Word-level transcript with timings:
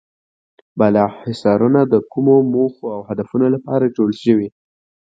بالا 0.79 1.05
حصارونه 1.19 1.81
د 1.93 1.95
کومو 2.11 2.35
موخو 2.53 2.85
او 2.95 2.99
هدفونو 3.09 3.45
لپاره 3.55 3.93
جوړ 3.97 4.09
شوي. 4.23 4.47